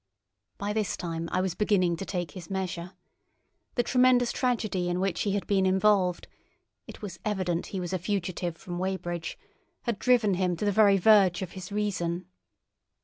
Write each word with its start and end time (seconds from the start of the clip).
By 0.57 0.73
this 0.73 0.97
time 0.97 1.29
I 1.31 1.41
was 1.41 1.53
beginning 1.53 1.95
to 1.97 2.05
take 2.05 2.31
his 2.31 2.49
measure. 2.49 2.93
The 3.75 3.83
tremendous 3.83 4.31
tragedy 4.31 4.89
in 4.89 4.99
which 4.99 5.21
he 5.21 5.33
had 5.33 5.45
been 5.45 5.63
involved—it 5.67 7.03
was 7.03 7.19
evident 7.23 7.67
he 7.67 7.79
was 7.79 7.93
a 7.93 7.99
fugitive 7.99 8.57
from 8.57 8.79
Weybridge—had 8.79 9.99
driven 9.99 10.33
him 10.33 10.55
to 10.57 10.65
the 10.65 10.71
very 10.71 10.97
verge 10.97 11.43
of 11.43 11.51
his 11.51 11.71
reason. 11.71 12.25